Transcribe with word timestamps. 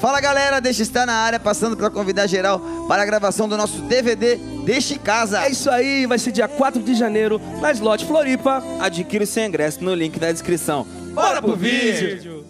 Fala 0.00 0.20
galera, 0.20 0.60
deixa 0.60 0.82
estar 0.82 1.04
na 1.04 1.14
área, 1.14 1.40
passando 1.40 1.76
para 1.76 1.90
convidar 1.90 2.28
geral 2.28 2.60
para 2.86 3.02
a 3.02 3.06
gravação 3.06 3.48
do 3.48 3.56
nosso 3.56 3.82
DVD 3.82 4.36
Deixe 4.64 4.96
Casa. 4.96 5.44
É 5.44 5.50
isso 5.50 5.68
aí, 5.68 6.06
vai 6.06 6.18
ser 6.18 6.30
dia 6.30 6.46
4 6.46 6.80
de 6.82 6.94
janeiro, 6.94 7.40
na 7.60 7.72
Slot 7.72 8.04
Floripa. 8.06 8.62
Adquira 8.78 9.24
o 9.24 9.26
seu 9.26 9.44
ingresso 9.44 9.82
no 9.82 9.94
link 9.94 10.18
da 10.18 10.30
descrição. 10.30 10.86
Bora 11.14 11.42
pro 11.42 11.56
vídeo! 11.56 12.44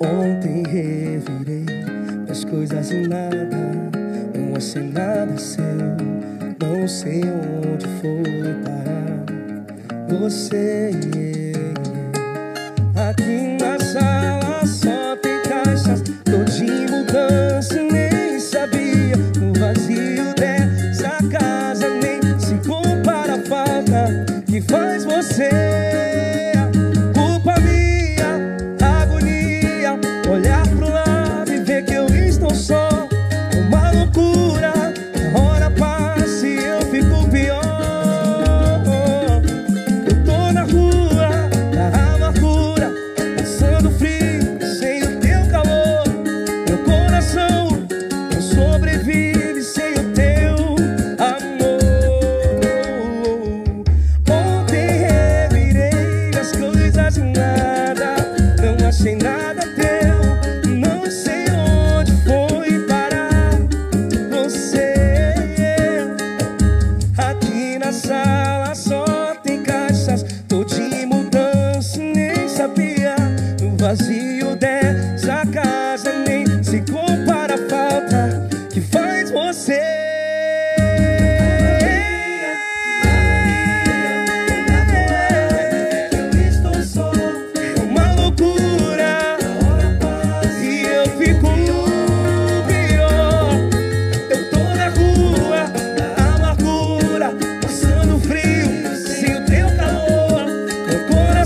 Ontem 0.00 0.62
revirei 0.62 1.66
as 2.30 2.44
coisas 2.44 2.92
em 2.92 3.08
nada, 3.08 3.56
não 4.36 4.56
achei 4.56 4.82
nada 4.82 5.36
seu, 5.36 5.64
não 6.88 6.94
sei 6.94 7.20
onde 7.20 7.86
foi 8.00 8.54
parar. 8.64 9.26
Você 10.08 10.90
aqui 12.96 13.47
não 47.38 47.68
sobrevive 48.40 49.62
sem 49.62 49.92
o 49.94 50.12
teu 50.12 50.54
amor. 51.18 52.58
Ontem 54.30 54.86
revirei 55.08 56.30
as 56.38 56.50
coisas 56.52 57.16
em 57.18 57.32
nada, 57.32 58.16
não 58.62 58.74
achei 58.88 59.16
nada 59.16 59.62
teu, 59.76 59.97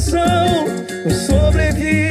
coração 0.03 0.67
não 1.05 1.11
sobrevive 1.11 2.02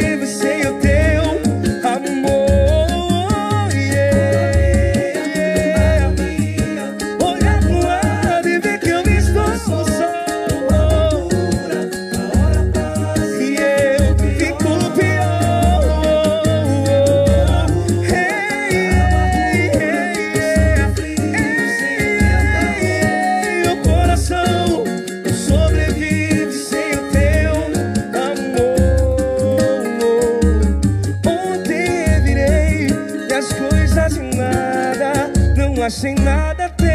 das 33.41 33.53
coisas 33.53 34.17
em 34.17 34.37
nada, 34.37 35.13
não 35.57 35.83
achei 35.83 36.13
nada 36.13 36.69
teu. 36.69 36.85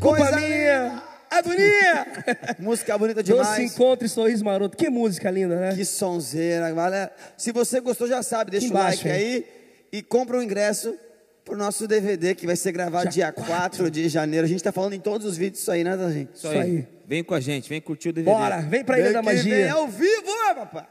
Culpa 0.00 0.16
Coisa 0.16 0.36
minha, 0.40 1.02
agonia. 1.30 2.06
Música 2.58 2.98
bonita 2.98 3.22
Doce 3.22 3.32
demais. 3.32 3.72
encontro 3.72 4.04
e 4.06 4.08
sorriso 4.08 4.44
maroto. 4.44 4.76
Que 4.76 4.90
música 4.90 5.30
linda, 5.30 5.54
né? 5.54 5.72
Que 5.76 5.84
sonzeira, 5.84 6.68
galera. 6.72 7.12
Se 7.36 7.52
você 7.52 7.78
gostou, 7.80 8.08
já 8.08 8.24
sabe, 8.24 8.50
deixa 8.50 8.66
Aqui 8.66 8.74
o 8.74 8.76
embaixo, 8.76 9.06
like 9.06 9.10
aí 9.10 9.46
e 9.92 10.02
compra 10.02 10.36
o 10.38 10.42
ingresso 10.42 10.92
pro 11.44 11.56
nosso 11.56 11.86
DVD 11.86 12.34
que 12.34 12.44
vai 12.44 12.56
ser 12.56 12.72
gravado 12.72 13.08
dia, 13.08 13.30
4 13.30 13.88
de 13.88 14.08
janeiro. 14.08 14.44
A 14.46 14.48
gente 14.48 14.64
tá 14.64 14.72
falando 14.72 14.94
em 14.94 15.00
todos 15.00 15.24
os 15.24 15.36
vídeos 15.36 15.60
isso 15.62 15.70
aí, 15.70 15.84
né, 15.84 15.96
gente? 16.12 16.34
Isso 16.34 16.48
Isso 16.48 16.48
aí. 16.48 16.58
aí. 16.60 16.88
Vem 17.06 17.22
com 17.22 17.34
a 17.34 17.40
gente, 17.40 17.68
vem 17.68 17.80
curtir 17.80 18.08
o 18.08 18.12
DVD. 18.12 18.34
Bora, 18.36 18.60
vem 18.62 18.82
pra 18.82 18.98
Ilha 18.98 19.12
da 19.12 19.20
Vem 19.20 19.36
vem 19.36 19.50
Magia. 19.52 19.72
ao 19.74 19.86
vivo, 19.86 20.26
ó, 20.50 20.54
papai. 20.54 20.86